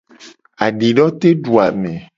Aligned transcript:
Adidoteduame. 0.65 1.93